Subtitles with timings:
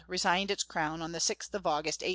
[0.07, 2.07] resigned its crown on the 6th of August, 1806.